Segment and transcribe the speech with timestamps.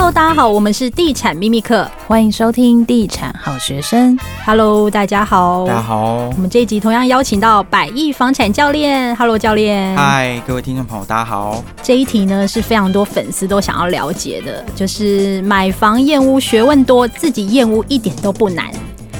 [0.00, 4.16] Hello，大家好，我们是地产秘密课，欢迎收听地产好学生。
[4.46, 6.30] Hello，大家好，大家好。
[6.36, 9.14] 我们这一集同样邀请到百亿房产教练。
[9.16, 9.96] Hello，教练。
[9.96, 11.64] 嗨，各位听众朋友，大家好。
[11.82, 18.66] 这一题呢是非常多粉丝都想要了解的，就是买房验屋学问多，自己验屋一点都不难。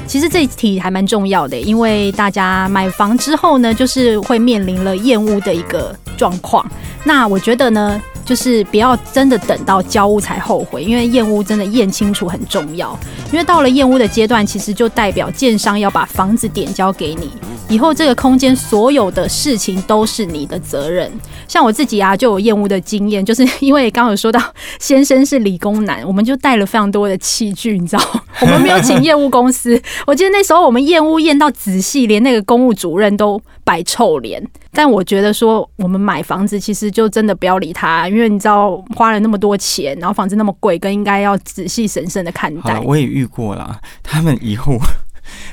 [0.07, 6.65] 其实这一题还蛮重要的，因为大家买房之后呢，就是会面临了验屋的一个状况。
[7.03, 8.01] 那我觉得呢。
[8.29, 12.95] 就是不要真的等到交屋才后悔，因为验屋真的验清楚很重要。
[13.33, 17.33] 因为到了验屋的阶段，其实就代表建商要把房子点交给你，
[17.69, 21.11] 以后这个空间所有的事情都是你的责任。
[21.47, 24.41] 像我自己啊，就有厌恶的经验，就是 因为刚刚有说到
[24.79, 28.03] 先生是理工男，我们就带了非常多的器具，你知道，
[28.41, 29.81] 我们没有请业务公司。
[30.07, 34.43] 我记得那时候我们验屋验到仔细，连那个公务主任都摆臭脸。
[34.71, 42.79] 但我觉得说，我们买房子其实就真的不要理他，因为你知道花了那么多钱，然后房子那么贵，更应该要仔细审慎的看待。
[42.81, 44.79] 我也遇过啦，他们以后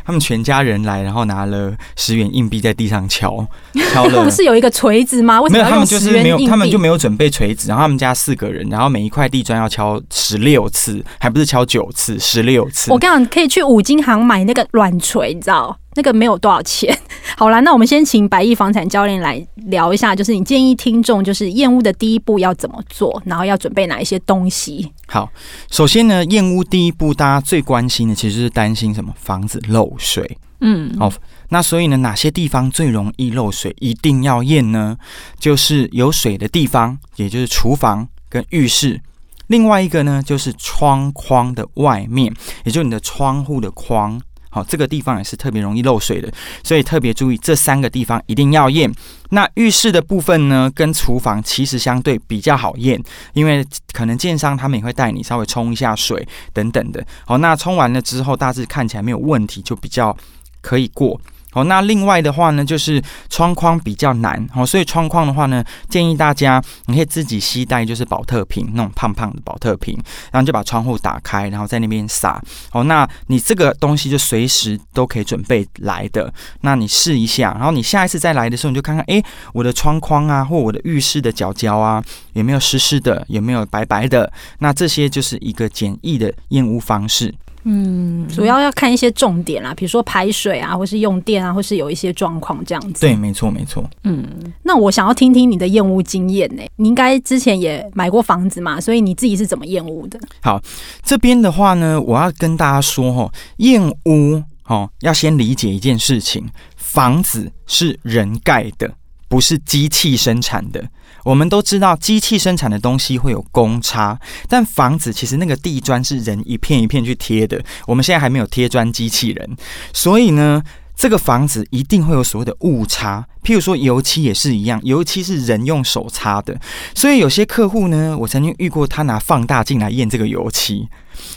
[0.05, 3.45] 他们全家人来，然后拿了十元硬币在地上敲，
[3.93, 4.23] 敲了。
[4.23, 5.41] 不是有一个锤子吗？
[5.41, 6.23] 为什么要用十元硬币？
[6.23, 7.67] 没有，他们就是没有，他们就没有准备锤子。
[7.67, 12.91] 然后他们家四个人，然后每一块地砖要敲十六次，还不是敲九次，十六次。
[12.91, 15.77] 我跟你讲，可以去五金行买那个软锤，你知道。
[15.97, 16.93] 那个没有多少钱。
[17.37, 24.91] 好啦，那我们先请百亿房产教练来聊一下，就是你建议听众就是验屋的第一步要怎么做，然后要准备哪一些东西？
[25.07, 25.29] 好，
[25.71, 29.13] 首先呢，验屋第一步大家最关心的其实是担心什么？
[29.17, 30.37] 房子漏水。
[30.61, 31.11] 嗯，好，
[31.49, 34.97] 那所以呢，哪些地方最容易漏水，一定要验呢？
[35.37, 39.01] 就是有水的地方，也就是厨房跟浴室。
[39.47, 44.19] 另外一个呢，就是窗框的外面，也就是你的窗户的框。
[44.55, 46.31] 好，这个地方也是特别容易漏水的，
[46.63, 48.89] 所以特别注意这三个地方一定要验。
[49.31, 52.97] 那浴室的部分呢，跟厨房其实相对比较好验，
[53.33, 57.05] 因为可能建商他们也会带你稍微冲一下水等等的。
[57.25, 60.15] 好，那冲完了之后，大致看起来没有问题，就比较
[60.61, 61.19] 可以过。
[61.55, 69.97] 好，那另外的话呢，就是窗框比较难，好，所以窗框的话呢，建议大家你可以自己携带，就是宝特瓶那种胖胖的宝特瓶，
[70.33, 72.44] 然后就把窗户打开，然后在那边撒。
[72.69, 79.23] 好，那你这个东西就随时都可以准备来的，那你试一下，然后你下一次再来的时候，你就看看，哎，
[79.53, 84.29] 我的窗框啊，或我的浴室的角角啊，有没有湿湿的，有没有白白的，
[84.59, 87.33] 那这些就是一个简易的验屋方式。
[87.67, 93.01] 嗯，主要要看一些重点啦，比如说排水啊，或是用电啊，或是有一些状况这样子。
[93.01, 93.83] 对，没错，没错。
[94.03, 94.23] 嗯，
[94.61, 96.61] 那我想要听听你的验屋经验呢？
[96.75, 100.19] 你应该之前也买过房子嘛，所以你自己是怎么验屋的？
[100.41, 100.61] 好，
[101.03, 108.91] 这边的话呢，我要跟大家说哈，验屋哦，要先理解一件事情，房子是人盖的，
[109.28, 110.84] 不是机器生产的。
[111.24, 117.59] 我们都知道，机器生产的东西会有公差，但房子其实那个地砖是人一片一片去贴的。
[117.88, 119.58] 我们现在还没有贴砖机器人，
[119.91, 120.62] 所以呢，
[120.96, 123.25] 这个房子一定会有所谓的误差。
[123.44, 126.56] 譬如说油漆也是一样，油漆是人用手擦的，
[126.94, 130.88] 所以有些客户呢，我曾经遇过他拿放大镜来验这个油漆，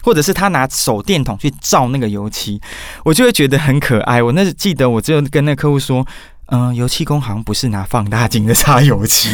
[0.02, 2.60] 或者是他拿手电筒去照那个油漆，
[3.06, 4.22] 我就会觉得很可爱。
[4.22, 6.06] 我那时记得，我就跟那客户说。
[6.50, 9.28] 嗯、呃，油漆工好像不是拿放大镜的擦油漆，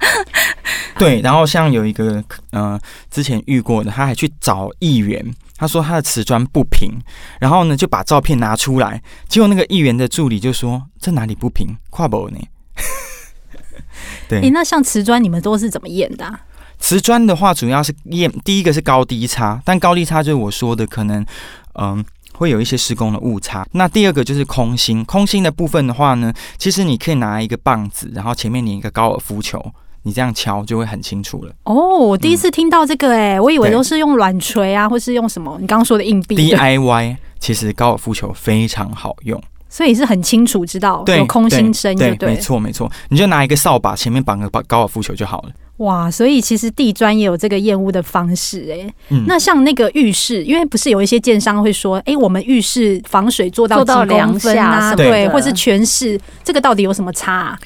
[0.98, 1.20] 对。
[1.22, 5.24] 然后像有一个，嗯、呃，之前遇过的，他还去找议员，
[5.56, 6.90] 他说他的瓷砖不平，
[7.40, 11.74] 然后呢就把照片拿出来，结果那个议员的助理就说：“这哪里不平？
[11.88, 12.38] 跨不呢？”
[14.28, 14.50] 对、欸。
[14.50, 16.40] 那像瓷砖，你们都是怎么验的、啊？
[16.78, 21.22] 瓷砖的话，主要是验第一个是高低差，但高低差就是我说的可能，
[21.74, 22.04] 嗯、呃。
[22.40, 23.66] 会有一些施工的误差。
[23.72, 29.62] 那第二个就是空心，空心的部分的话呢，其实你可以拿一个棒子，然后前面粘一个高尔夫球，
[30.04, 31.52] 你这样敲就会很清楚了。
[31.64, 35.58] 哦，我第一次听到这个、欸，哎、嗯，我以为都是用软锤啊，或是用什么？
[35.60, 36.34] 你刚刚说的硬币。
[36.34, 45.50] DIY 其实高尔夫球非常好用，所以是很清楚知道有空心声，对对，没错没错，你就拿一个扫把，前面绑个高尔夫球就好了。
[45.80, 48.94] 哇，所以其实地砖也有这个验屋的方式哎、欸。
[49.08, 54.94] 嗯，那像那个浴室，因为不是有一些建商会说，哎、欸，我们浴室防水做到几公分啊？
[54.94, 57.58] 对，或是全室，这个到底有什么差、啊？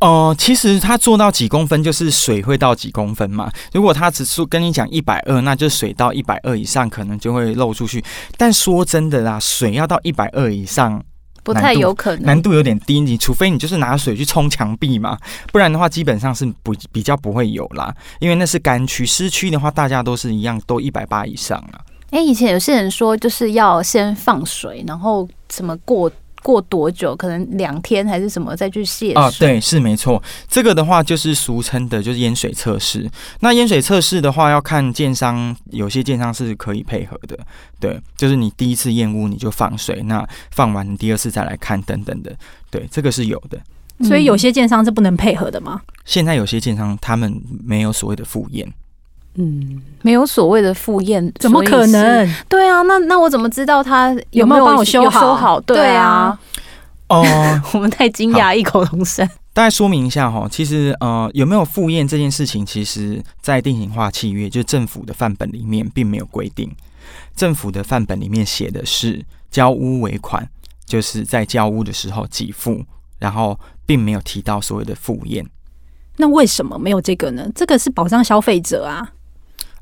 [0.00, 3.48] 哦、呃，其实它做到几公分，就是水会到几公分嘛。
[3.72, 8.02] 如果它只是跟你讲一百二，那就水到一百二以上，可能就会漏出去。
[8.36, 11.00] 但说真的啦，水要到一百二以上。
[11.42, 13.00] 不太有可能，难度有点低。
[13.00, 15.18] 你除非你就是拿水去冲墙壁嘛，
[15.50, 17.94] 不然的话基本上是不比较不会有啦。
[18.20, 21.80] 因为那是干区，湿区的话大家都是一样，都一百八以上啊。
[22.10, 26.10] 哎、欸，以前有些人说就是要先放水，然后什么过
[26.42, 27.14] 过多久？
[27.16, 29.14] 可能两天还是什么再去卸水？
[29.14, 30.22] 啊，对，是没错。
[30.48, 33.10] 这个的话就是俗称的，就是淹水测试。
[33.40, 37.38] 那淹水测试的话，要看建商，有些建商是可以配合的。
[37.80, 42.34] 对，就是你第一次验屋你就放水，那放完你第二次再来看等等的。
[42.70, 43.58] 对，这个是有的。
[44.06, 45.80] 所以有些建商是不能配合的吗？
[46.04, 48.72] 现在有些建商他们没有所谓的复验。
[49.34, 52.34] 嗯，没有所谓的复验，怎么可能？
[52.48, 55.20] 对啊，那那我怎么知道他有没有帮我修好？
[55.20, 55.60] 修好？
[55.60, 56.38] 对啊。
[57.08, 57.24] 哦，
[57.74, 59.28] 我们太惊讶，异口同声。
[59.54, 66.70] 大概说明一下哈，其实呃，有没有复验这件事情，其实在定型化契约，就是政府的范本里面并没有规定。
[67.36, 70.48] 政府的范本里面写的是交屋尾款，
[70.86, 72.82] 就是在交屋的时候给付，
[73.18, 75.46] 然后并没有提到所谓的复验。
[76.16, 77.46] 那为什么没有这个呢？
[77.54, 79.06] 这个是保障消费者啊。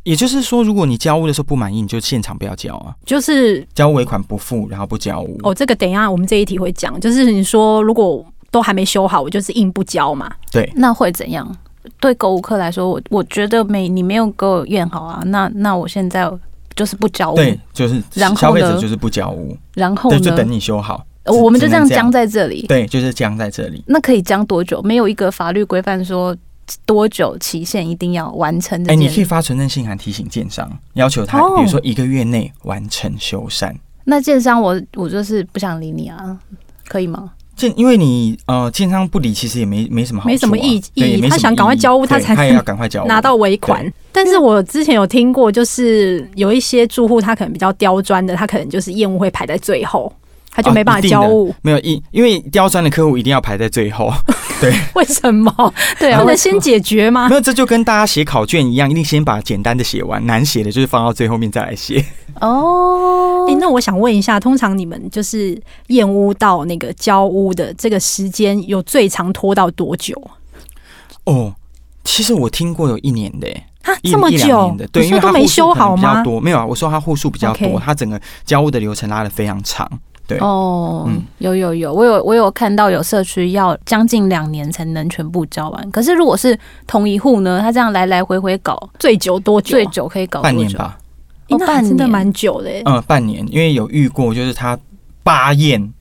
[0.03, 2.95] 也就是说，如果你交屋的时候不满意，你就现场不要交啊。
[3.05, 5.39] 就是交尾款不付，然后不交屋。
[5.43, 6.99] 哦，这个等一下我们这一题会讲。
[6.99, 10.33] 就是你说，如果都还没修好，我就是硬不交嘛。
[10.51, 11.55] 对，那会怎样？
[12.01, 15.23] 对购物客来说，我我觉得没你没有给我验好啊。
[15.27, 16.31] 那那我现在
[16.75, 17.37] 就是不交屋。
[17.37, 19.55] 对，就是然后消费者就是不交屋。
[19.75, 21.05] 然后呢，就等你修好。
[21.27, 22.65] 我们就这样僵在这里。
[22.67, 23.85] 对，就是僵在这里。
[23.87, 24.81] 那可以僵多久？
[24.81, 26.35] 没有一个法律规范说。
[26.85, 28.81] 多久期限一定要完成？
[28.85, 33.75] 哎、欸，你可以发存证信函提醒建商，要求他，比如说一个月内完成修缮。
[34.05, 36.39] 那建商，我我就是不想理你啊，
[36.89, 37.33] 可以吗？
[37.55, 41.21] 建，因为你呃，建商不理，其实也没没什么好、啊，没什么意义。
[41.29, 43.93] 他想赶快交屋，他才他也要赶快交，拿到尾款。
[44.11, 50.11] 但是我之前有听过，就是有一些住户他可能比较刁钻的，他可能就是业务会排在最后。
[50.51, 54.13] 他就没办法交屋，哦、没有因因为刁钻的客户一定要排在最后，
[54.61, 55.53] 对，为什么？
[55.99, 57.29] 对啊，不能先解决吗？
[57.29, 62.05] 没有，这就跟大家写考卷一样，一定先把简单的写完，难写的就是放到最后面再来写。
[62.41, 70.15] 哦，哎，那我想问一下，通常你们就是验屋到那个交屋的这个时间，有最长拖到多久？
[71.25, 71.55] 哦，
[72.03, 73.49] 其实我听过有一年的，
[73.83, 76.03] 啊，这么久的，对，因为都没修好吗？
[76.03, 79.89] 比较多没有啊，我说他户数比较多，他整个交屋的流程拉的非常长。
[80.31, 85.91] 对哦，嗯，有有有，我有我有看到有社区要将近两年才能全部交完。
[85.91, 86.57] 可是如果是
[86.87, 89.71] 同一户呢，他这样来来回回搞，最久多久？
[89.71, 90.97] 最久可以搞半年吧？
[91.49, 92.71] 哦，半年真的蛮久的。
[92.85, 94.79] 嗯，半年，因为有遇过，就是他
[95.25, 95.93] 八验，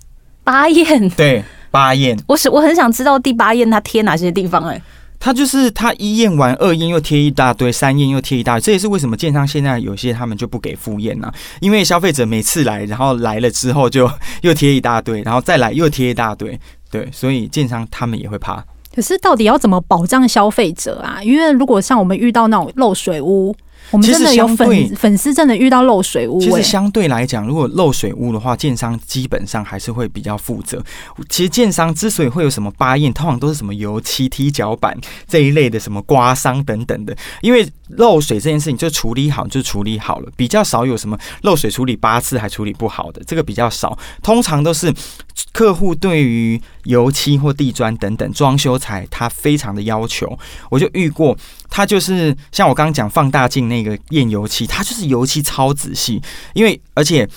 [0.43, 2.15] 八验，对，八验。
[2.27, 4.79] 我是我很想知道第八验他贴哪些地方哎。
[5.19, 11.31] 他就是他一验完，二验又贴一大堆，三验又贴一大堆，这也是为什么建商现在有些他们就不给复验呢？
[11.59, 14.09] 因为消费者每次来，然后来了之后就
[14.41, 16.57] 又贴一大堆，然后再来又贴一大堆，
[16.89, 18.63] 对，所以建商他们也会怕。
[18.95, 21.19] 可是到底要怎么保障消费者啊？
[21.21, 23.55] 因为如果像我们遇到那种漏水屋。
[23.91, 26.39] 我们真的有粉粉丝真的遇到漏水屋。
[26.39, 30.83] 其实相对来讲，如果漏水屋的话，建商基本上还是会比较负责。
[31.29, 34.97] 其实建商之所以会有什么八验，通常都是什么油漆、踢脚板
[35.27, 37.15] 这一类的，什么刮伤等等的。
[37.41, 43.97] 因为漏水这件事情就处理好就处理好了，比较少有什么漏水处理八次还处理不好的，这个比较少。
[44.21, 44.93] 通常都是
[45.51, 50.37] 客户对于油漆或地砖等等装修材，他非常的要求。
[50.69, 51.37] 我就遇过。
[51.71, 56.19] 他就是像我刚刚讲放大镜那个验油漆，他就是油漆超仔细，
[56.53, 57.29] 因为而且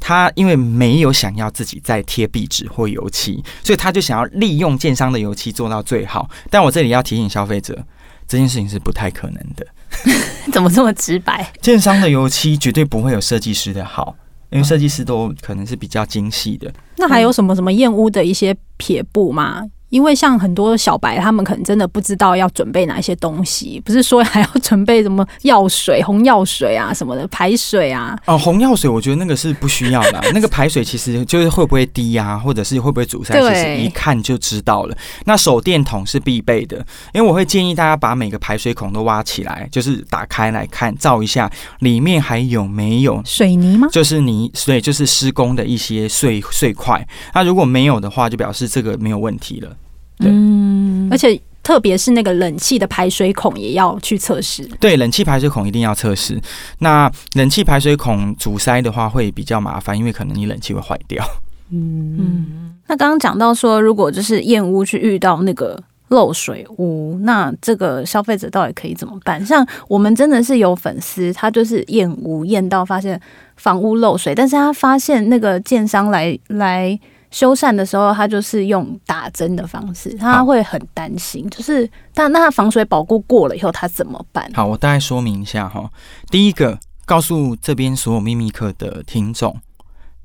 [0.00, 6.26] 他因为没有想要自己再贴壁纸或油漆，所以他就想要利用建商的油漆做到最好。
[6.50, 7.84] 但我这里要提醒消费者，
[8.26, 9.66] 这件事情是不太可能的。
[10.52, 11.52] 怎么这么直白？
[11.60, 14.16] 建商的油漆绝对不会有设计师的好，
[14.50, 16.72] 因为设计师都可能是比较精细的。
[16.96, 19.62] 那还有什么什么燕屋的一些撇布吗？
[19.88, 28.18] 因为像很多小白，他们可能真的不知道要准备哪些东西，不是说还要准备什么药水、红药水啊什么的排水啊。
[28.26, 34.96] 哦，红药水我觉得那个是不需要的， 那个排水其实就是会不会滴啊，或者是会不会阻塞，其实一看就知道了。
[35.24, 36.78] 那手电筒是必备的，
[37.14, 43.86] 因为我会建议大家把每个排水孔都挖起来，就是打开来看，照一下里面还有没有水泥吗？
[43.92, 47.06] 就是泥，所以就是施工的一些碎碎块。
[47.34, 49.75] 那如果没有的话，就表示这个没有问题了。
[50.20, 54.62] 嗯，而且特别是那个冷气的排水孔也要去测试。
[54.80, 56.40] 对，冷气排水孔一定要测试。
[56.78, 61.22] 那冷气排水孔阻塞的话会比较麻烦，因为可能你冷气会坏掉。
[61.70, 62.74] 嗯嗯。
[62.86, 69.44] 那刚刚讲到说，如果就是燕屋去遇到那个漏水屋，那这个消费者到底可以怎么办？
[69.44, 73.20] 像我们真的是有粉丝，他就是验屋验到发现
[73.56, 76.98] 房屋漏水，但是他发现那个建商来来。
[77.30, 84.50] 修缮的时候，他就是用打针的方式，他会很担心，就是但那他防水保固过了以后，他怎么办？
[84.54, 85.90] 好，我大概说明一下哈。
[86.30, 89.60] 第一个，告诉这边所有秘密课的听众，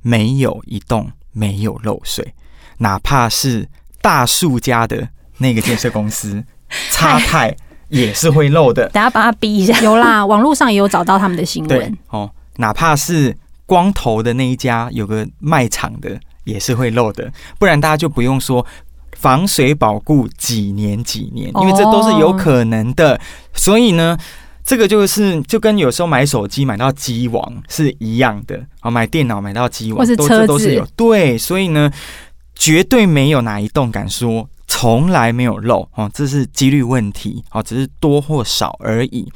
[0.02, 2.34] 没有一栋没有漏水，
[2.78, 3.68] 哪怕是
[4.02, 6.44] 大树家的那个建设公司，
[6.92, 7.56] 差太
[7.90, 8.90] 也是会漏的。
[8.90, 12.32] 等下把他逼一下， 有啦，网络上也有找到他们的新闻哦。
[12.58, 17.32] 哪怕是光头的那一家有个卖场的，也是会漏的。
[17.60, 18.66] 不然大家就不用说
[19.14, 23.20] 防水保固几年几年，因为这都是有可能的。
[23.54, 24.18] 所以呢。
[24.64, 31.92] 这个就是就跟有时候买手机买到机王是一样的啊，买电脑买到机王，都这都是有对，所以呢，
[32.54, 39.28] 绝对没有哪一栋敢说从来没有漏哦，这是几率问题哦，只是多或少而已。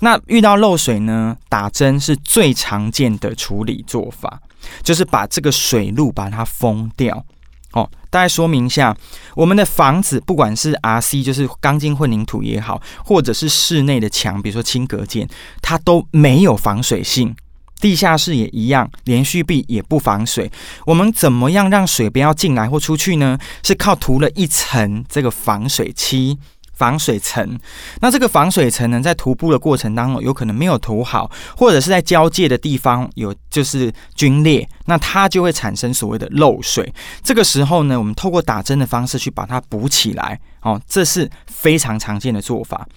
[0.00, 4.40] 那遇到漏水呢，打针是最常见的处理做法，
[4.82, 7.24] 就是把这个水路把它封掉。
[7.72, 8.96] 哦，大概说明一下，
[9.36, 15.28] 我们的房子不管是 RC，就是钢筋混凝土也好，或者是室内的墙，比如说轻隔间，
[15.62, 17.34] 它都没有防水性。
[17.80, 20.50] 地下室也一样，连续壁也不防水。
[20.84, 23.38] 我们怎么样让水不要进来或出去呢？
[23.62, 26.36] 是靠涂了一层这个防水漆。
[26.80, 27.60] 防水层，
[28.00, 36.90] 那这个防水层呢，在涂布的过程当中，有可能没有涂好，或者是在交界的地方有就是龟裂，那它就会产生所谓的漏水。
[37.22, 42.88] 这个时候呢，我们透过打针的方式去把它补起来，哦，这是非常常见的做法。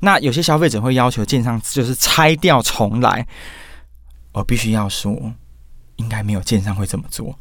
[0.00, 3.24] 那有些消费者会要求建商就是拆掉重来，
[4.32, 5.16] 我必须要说，
[5.94, 7.38] 应该没有建商会这么做。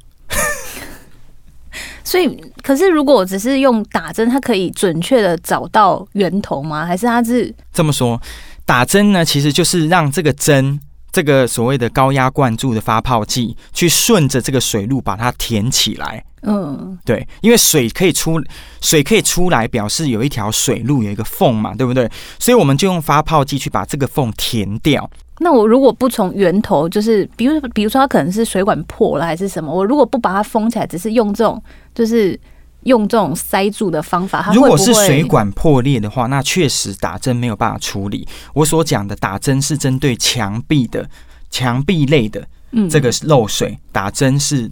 [2.07, 6.85] 所以，可是如果我只是用打针，它可以准确的找到源头吗？
[6.85, 8.17] 还是它是这么说？
[8.65, 10.79] 打针呢，其实就是让这个针，
[11.11, 16.23] 这个所谓的高压灌注的发泡剂，去顺着这个水路把它填起来。
[16.43, 18.41] 嗯，对，因为水可以出，
[18.79, 22.09] 水可以出来，表示有一条水路，有一个缝嘛，对不对？
[22.39, 25.09] 所以我们就用发泡剂去把这个缝填掉。
[25.39, 31.61] 那我如果不从源头，就是比如比如说它可能是水管破了还是什么，我如果不把它封起来，只是用这种
[31.93, 32.39] 就是
[32.83, 34.53] 用这种塞住的方法，它？
[34.53, 38.27] 如果是水管破裂的话，那确实打针没有办法处理。
[38.53, 41.07] 我所讲的打针是针对墙壁的
[41.49, 42.47] 墙壁类的
[42.89, 44.71] 这个漏水，嗯、打针是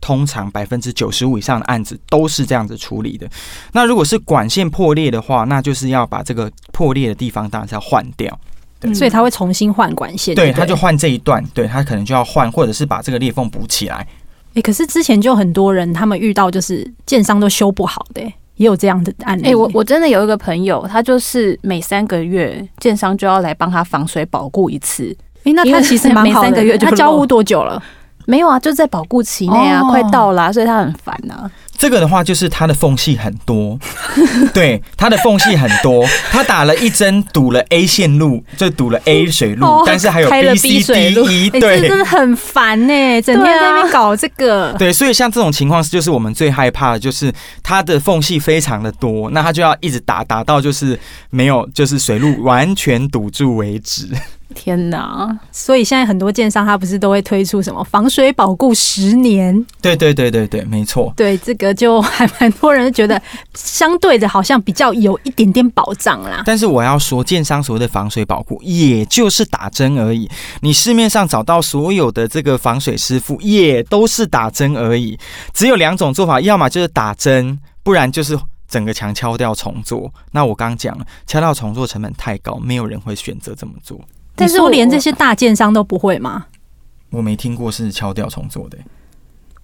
[0.00, 3.28] 通常百分之九十五以上的案子都是这样子处理的。
[3.72, 8.38] 那如果是管线破裂的话，那就是要把这个破裂的地方当然是要换掉。
[8.80, 13.96] 对，所以他会重新换管线，对，他就换这一段，对，他可能就要换，或者是把这个裂缝补起来。
[13.96, 14.06] 哎、
[14.54, 18.22] 欸，可是之前就很多人他们遇到就是建商都修不好的，
[18.56, 19.42] 也有这样的案例。
[19.42, 25.14] 哎、欸，我我真的有一个朋友，他就是每三个月建商就要来帮他防水保固一次。
[25.38, 27.82] 哎、欸，那他其实蛮好的，每三个月就他交屋多久了？
[28.26, 31.50] 没有啊，就在保固期内啊，哦、快到了、啊，所以他很烦啊。
[31.78, 33.78] 这个的话就是它的缝隙很多，
[34.52, 44.74] 对，它的缝隙很多，它打了一针堵了 A 线路，就堵了 A 水路，哦、但是还有 B、C、D、E，对，真的很烦呢，整天在那边搞这个。
[44.76, 47.32] 对，所以像这种情况，就是我们最害怕的，就是
[47.62, 50.98] 它的缝隙非常的多，那它就要一直打，打到就是
[51.30, 54.08] 没有，就是水路完全堵住为止。
[54.54, 55.38] 天哪！
[55.52, 59.54] 所以现在很多建商他不是都会推出什么防水保固十年？
[59.82, 61.12] 对对对对对，没错。
[61.14, 63.20] 对，这个就还蛮多人觉得
[63.54, 66.42] 相对的好像比较有一点点保障啦。
[66.44, 70.28] 但是我要说，建商所谓的防水保护，也就是打针而已。
[70.60, 75.18] 你市面上找到所有的这个防水师傅，也都是打针而已。
[75.52, 80.12] 只有两种做法，要么就是打针，不然就是整个墙敲掉重做。
[80.32, 84.00] 那我刚刚讲了，敲掉重做成本太高，没有人会选择这么做。
[84.34, 86.46] 但是，我连这些大建商都不会吗？
[87.10, 88.78] 我没听过是敲掉重做的。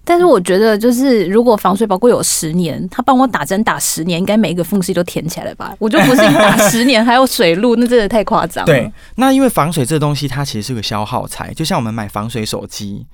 [0.05, 5.75] 但是我觉得，就是如果防水保固有十年，他帮我打针打十年，应该每一个缝隙都填起来了吧？
[5.79, 8.67] 我就不信打十年还有水路，那真的太夸张了。
[8.71, 13.05] 对，那因为防水这东西，它其实是个消耗材，就像我们买防水手机。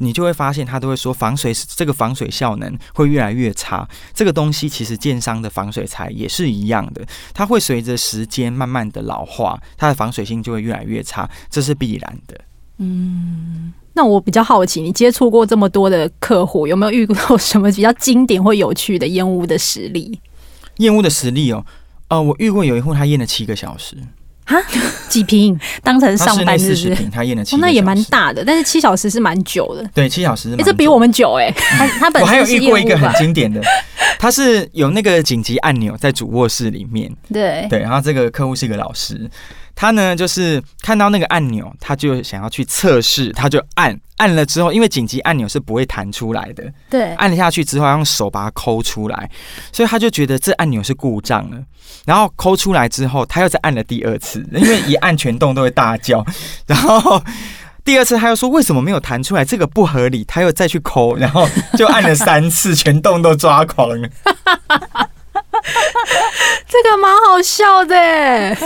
[0.00, 3.84] 你就会发现，他都会说防水这个防水效能会越来越差。
[4.14, 12.40] 这个东西其实建商的防水材也是一样的，它会随着时间慢慢的老化，它的防水性就会越来越差，这是必然的。
[12.76, 20.20] 嗯，那我比较好奇，你接触过这么多的客户，有没有遇过什么比较经典或有趣的烟屋的实例？
[20.76, 21.66] 验屋的实例哦，
[22.06, 23.96] 呃，我遇过有一户他验了七个小时。
[24.44, 24.54] 啊，
[25.08, 26.94] 几瓶 当成上班是不是？
[27.10, 29.84] 他验了七，那也蛮大的，但是七小时是蛮久的。
[29.92, 30.54] 对，七小时。
[30.56, 31.50] 哎，这比我们久哎。
[31.58, 33.60] 他他本身我还有遇过一个很经典的，
[34.16, 37.12] 他是有那个紧急按钮在主卧室里面。
[37.32, 39.28] 对对，然后这个客户是一个老师。
[39.80, 49.30] 他呢，就是看到那个按钮，他就想要去测试，他就按按了之后，因为紧急按钮是不会弹出来的，对，按了下去之后，要用手把它抠出来，
[49.72, 51.62] 所以他就觉得这按钮是故障了。
[52.04, 56.26] 然后抠出来之后，他又再按了第二次，因为一按全动都会大叫，
[56.66, 57.22] 然后。
[57.84, 64.08] 第二次他又说为什么没有弹出来，这个不合理，他又再去抠，然后就按了三次，全洞都抓狂了。
[66.68, 68.56] 这个蛮好笑的。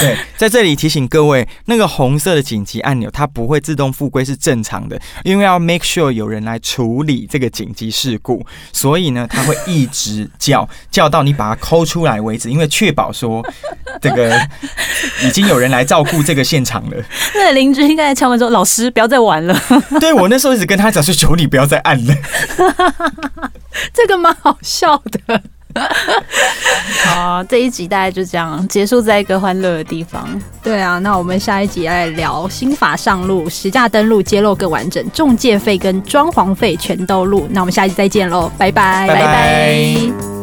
[0.00, 13.46] 对，在这里提醒各位，那个红色的紧急按钮它不会自动复归是正常的，因为要 make sure 有人来处理这个紧急事故，所以呢，它会一直叫 叫到你把它抠出来为止，因为确保说
[14.00, 14.34] 这个
[15.22, 16.96] 已经有人来照顾这个现场了。
[17.34, 19.54] 那邻居应该在敲门说：“老师，不要再玩了。
[20.00, 22.14] ”对，我那时候一直跟他讲说：“求你不要再按了。”
[23.92, 25.42] 这个蛮好笑的。
[27.06, 30.28] 好，这一集大概就这样结束在一个欢乐的地方。
[30.62, 37.46] 对啊，那我们下一集来聊新法上路，实价登录揭露更完整，中介费跟装潢费全都录。
[37.50, 40.41] 那我们下一集再见喽，拜拜，拜拜。